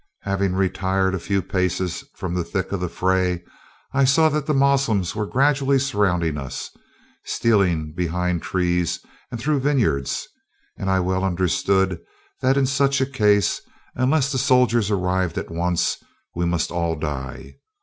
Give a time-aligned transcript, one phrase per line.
[0.23, 3.43] Having retired a few paces from the thick of the fray,
[3.93, 6.71] I saw that the Moslems were gradually surrounding us,
[7.23, 10.27] stealing behind trees and through vineyards,
[10.75, 11.99] and I well understood
[12.41, 13.61] that in such a case,
[13.93, 15.97] unless the soldiers arrived at once,
[16.35, 17.57] we must all die.